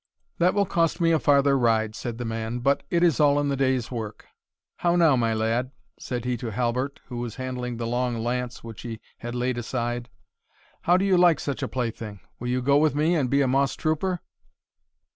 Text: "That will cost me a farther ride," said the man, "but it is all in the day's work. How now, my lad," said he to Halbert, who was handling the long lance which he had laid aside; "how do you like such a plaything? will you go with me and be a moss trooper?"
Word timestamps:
"That 0.39 0.55
will 0.55 0.65
cost 0.65 0.99
me 0.99 1.11
a 1.11 1.19
farther 1.19 1.55
ride," 1.55 1.93
said 1.93 2.17
the 2.17 2.25
man, 2.25 2.57
"but 2.57 2.81
it 2.89 3.03
is 3.03 3.19
all 3.19 3.39
in 3.39 3.49
the 3.49 3.55
day's 3.55 3.91
work. 3.91 4.25
How 4.77 4.95
now, 4.95 5.15
my 5.15 5.31
lad," 5.35 5.69
said 5.99 6.25
he 6.25 6.37
to 6.37 6.49
Halbert, 6.49 6.99
who 7.05 7.17
was 7.17 7.35
handling 7.35 7.77
the 7.77 7.85
long 7.85 8.17
lance 8.17 8.63
which 8.63 8.81
he 8.81 8.99
had 9.19 9.35
laid 9.35 9.59
aside; 9.59 10.09
"how 10.81 10.97
do 10.97 11.05
you 11.05 11.17
like 11.19 11.39
such 11.39 11.61
a 11.61 11.67
plaything? 11.67 12.19
will 12.39 12.47
you 12.47 12.63
go 12.63 12.77
with 12.79 12.95
me 12.95 13.13
and 13.13 13.29
be 13.29 13.41
a 13.43 13.47
moss 13.47 13.75
trooper?" 13.75 14.21